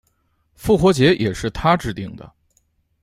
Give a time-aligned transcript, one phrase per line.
[0.55, 2.33] 复活节也是他制定的。